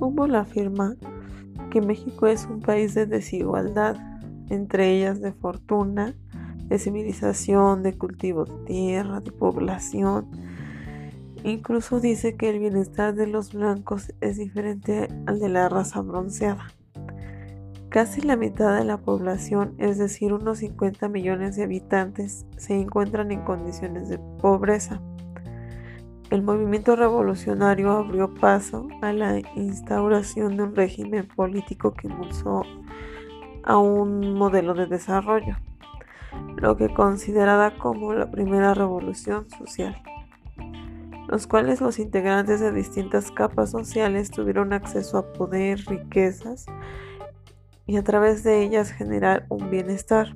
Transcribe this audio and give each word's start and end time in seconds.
Humboldt 0.00 0.34
afirma 0.34 0.96
que 1.70 1.80
México 1.80 2.26
es 2.26 2.46
un 2.46 2.60
país 2.60 2.94
de 2.94 3.06
desigualdad, 3.06 3.96
entre 4.50 4.96
ellas 4.96 5.20
de 5.20 5.32
fortuna, 5.32 6.14
de 6.68 6.78
civilización, 6.78 7.82
de 7.82 7.96
cultivo 7.96 8.44
de 8.44 8.64
tierra, 8.64 9.20
de 9.20 9.32
población. 9.32 10.28
Incluso 11.44 12.00
dice 12.00 12.36
que 12.36 12.50
el 12.50 12.58
bienestar 12.58 13.14
de 13.14 13.26
los 13.26 13.52
blancos 13.52 14.12
es 14.20 14.36
diferente 14.36 15.08
al 15.26 15.38
de 15.38 15.48
la 15.48 15.68
raza 15.68 16.00
bronceada. 16.00 16.66
Casi 17.88 18.20
la 18.20 18.36
mitad 18.36 18.76
de 18.76 18.84
la 18.84 18.98
población, 18.98 19.74
es 19.78 19.96
decir, 19.96 20.32
unos 20.32 20.58
50 20.58 21.08
millones 21.08 21.56
de 21.56 21.62
habitantes, 21.62 22.44
se 22.56 22.78
encuentran 22.78 23.30
en 23.30 23.42
condiciones 23.42 24.08
de 24.08 24.18
pobreza. 24.18 25.00
El 26.30 26.42
movimiento 26.42 26.96
revolucionario 26.96 27.92
abrió 27.92 28.34
paso 28.34 28.88
a 29.00 29.12
la 29.12 29.38
instauración 29.54 30.56
de 30.56 30.64
un 30.64 30.74
régimen 30.74 31.28
político 31.28 31.92
que 31.92 32.08
impulsó 32.08 32.62
a 33.62 33.78
un 33.78 34.34
modelo 34.34 34.74
de 34.74 34.86
desarrollo, 34.86 35.56
lo 36.56 36.76
que 36.76 36.92
considerada 36.92 37.78
como 37.78 38.12
la 38.12 38.28
primera 38.28 38.74
revolución 38.74 39.48
social, 39.50 40.02
los 41.28 41.46
cuales 41.46 41.80
los 41.80 42.00
integrantes 42.00 42.58
de 42.58 42.72
distintas 42.72 43.30
capas 43.30 43.70
sociales 43.70 44.32
tuvieron 44.32 44.72
acceso 44.72 45.18
a 45.18 45.32
poder, 45.32 45.84
riquezas 45.86 46.66
y 47.86 47.98
a 47.98 48.02
través 48.02 48.42
de 48.42 48.62
ellas 48.62 48.90
generar 48.90 49.46
un 49.48 49.70
bienestar. 49.70 50.34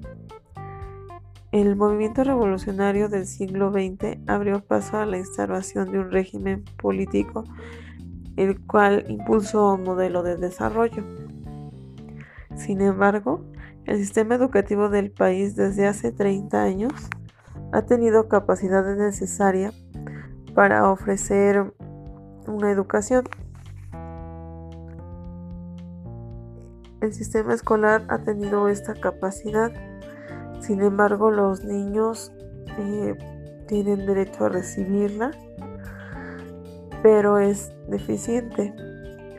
El 1.53 1.75
movimiento 1.75 2.23
revolucionario 2.23 3.09
del 3.09 3.27
siglo 3.27 3.73
XX 3.73 4.19
abrió 4.29 4.65
paso 4.65 4.99
a 4.99 5.07
la 5.07 5.19
instauración 5.19 5.91
de 5.91 5.99
un 5.99 6.13
régimen 6.13 6.65
político, 6.81 7.43
el 8.37 8.65
cual 8.67 9.05
impulsó 9.09 9.75
un 9.75 9.83
modelo 9.83 10.23
de 10.23 10.37
desarrollo. 10.37 11.03
Sin 12.55 12.81
embargo, 12.81 13.45
el 13.85 13.99
sistema 13.99 14.37
educativo 14.37 14.91
del 14.91 15.11
país 15.11 15.57
desde 15.57 15.89
hace 15.89 16.13
30 16.13 16.63
años 16.63 16.93
ha 17.73 17.83
tenido 17.83 18.29
capacidad 18.29 18.85
necesaria 18.97 19.73
para 20.55 20.89
ofrecer 20.89 21.75
una 22.47 22.71
educación. 22.71 23.25
El 27.01 27.13
sistema 27.13 27.55
escolar 27.55 28.05
ha 28.09 28.19
tenido 28.23 28.69
esta 28.69 28.95
capacidad 28.95 29.73
sin 30.61 30.83
embargo, 30.83 31.31
los 31.31 31.65
niños 31.65 32.33
eh, 32.79 33.17
tienen 33.67 34.07
derecho 34.07 34.45
a 34.47 34.49
recibirla, 34.49 35.31
pero 37.03 37.39
es 37.39 37.73
deficiente. 37.89 38.75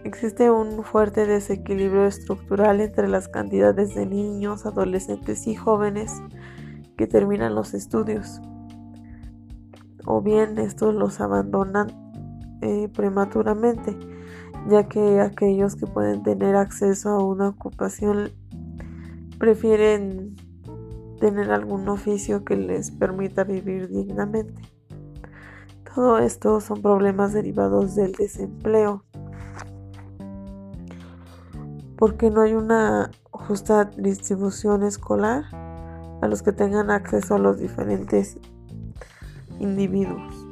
Existe 0.03 0.49
un 0.49 0.83
fuerte 0.83 1.25
desequilibrio 1.25 2.05
estructural 2.05 2.81
entre 2.81 3.07
las 3.07 3.27
cantidades 3.27 3.93
de 3.93 4.05
niños, 4.07 4.65
adolescentes 4.65 5.45
y 5.47 5.55
jóvenes 5.55 6.11
que 6.97 7.05
terminan 7.07 7.53
los 7.53 7.73
estudios. 7.73 8.41
O 10.05 10.21
bien 10.21 10.57
estos 10.57 10.95
los 10.95 11.21
abandonan 11.21 11.87
eh, 12.61 12.89
prematuramente, 12.93 13.95
ya 14.69 14.87
que 14.87 15.19
aquellos 15.19 15.75
que 15.75 15.85
pueden 15.85 16.23
tener 16.23 16.55
acceso 16.55 17.09
a 17.09 17.23
una 17.23 17.49
ocupación 17.49 18.31
prefieren 19.37 20.30
tener 21.21 21.51
algún 21.51 21.87
oficio 21.87 22.43
que 22.43 22.57
les 22.57 22.89
permita 22.89 23.43
vivir 23.43 23.87
dignamente. 23.89 24.59
Todo 25.93 26.17
esto 26.17 26.59
son 26.61 26.81
problemas 26.81 27.31
derivados 27.31 27.95
del 27.95 28.11
desempleo, 28.13 29.05
porque 31.95 32.31
no 32.31 32.41
hay 32.41 32.55
una 32.55 33.11
justa 33.29 33.85
distribución 33.85 34.81
escolar 34.81 35.45
a 36.21 36.27
los 36.27 36.41
que 36.41 36.53
tengan 36.53 36.89
acceso 36.89 37.35
a 37.35 37.39
los 37.39 37.59
diferentes 37.59 38.39
individuos. 39.59 40.47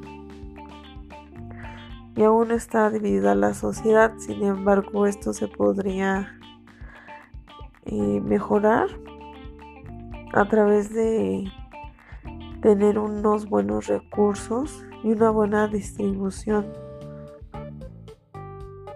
Y 2.16 2.24
aún 2.24 2.52
está 2.52 2.91
dividida 2.91 3.34
la 3.34 3.56
sociedad, 3.56 4.13
sin 4.19 4.44
embargo 4.44 5.08
esto 5.08 5.34
se 5.34 5.47
podría 5.47 6.38
eh, 7.85 8.22
mejorar 8.22 8.88
a 10.34 10.45
través 10.47 10.94
de 10.94 11.45
tener 12.62 13.00
unos 13.00 13.50
buenos 13.50 13.88
recursos 13.88 14.85
y 15.03 15.12
una 15.12 15.29
buena 15.29 15.67
distribución 15.67 16.67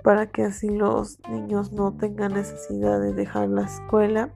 para 0.04 0.28
que 0.28 0.44
así 0.44 0.70
los 0.70 1.20
niños 1.30 1.72
no 1.72 1.94
tengan 1.94 2.34
necesidad 2.34 3.00
de 3.00 3.14
dejar 3.14 3.48
la 3.48 3.64
escuela 3.64 4.30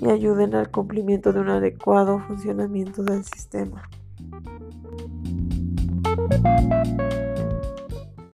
y 0.00 0.08
ayuden 0.08 0.54
al 0.54 0.70
cumplimiento 0.70 1.32
de 1.32 1.40
un 1.40 1.48
adecuado 1.48 2.20
funcionamiento 2.20 3.02
del 3.02 3.24
sistema. 3.24 3.88